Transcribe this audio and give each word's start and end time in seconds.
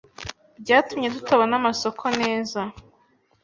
byatumye 0.61 1.07
tutabona 1.15 1.53
amasoko 1.61 2.03
neza 2.21 2.59